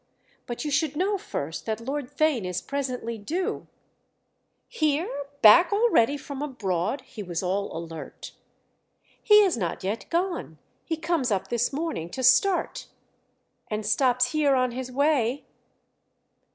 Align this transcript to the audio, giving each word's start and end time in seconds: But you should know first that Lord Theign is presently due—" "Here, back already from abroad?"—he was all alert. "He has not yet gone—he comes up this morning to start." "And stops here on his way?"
But 0.47 0.65
you 0.65 0.71
should 0.71 0.95
know 0.95 1.19
first 1.19 1.67
that 1.67 1.79
Lord 1.79 2.07
Theign 2.09 2.43
is 2.43 2.59
presently 2.59 3.19
due—" 3.19 3.67
"Here, 4.67 5.25
back 5.43 5.71
already 5.71 6.17
from 6.17 6.41
abroad?"—he 6.41 7.21
was 7.21 7.43
all 7.43 7.77
alert. 7.77 8.31
"He 9.21 9.43
has 9.43 9.55
not 9.57 9.83
yet 9.83 10.07
gone—he 10.09 10.97
comes 10.97 11.29
up 11.29 11.49
this 11.49 11.71
morning 11.71 12.09
to 12.09 12.23
start." 12.23 12.87
"And 13.69 13.85
stops 13.85 14.31
here 14.31 14.55
on 14.55 14.71
his 14.71 14.91
way?" 14.91 15.45